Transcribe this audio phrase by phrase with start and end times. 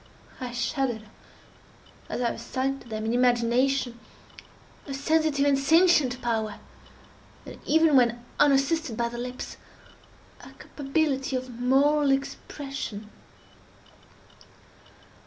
[0.39, 1.03] I shuddered
[2.09, 3.99] as I assigned to them in imagination
[4.87, 6.57] a sensitive and sentient power,
[7.45, 9.57] and even when unassisted by the lips,
[10.39, 13.11] a capability of moral expression.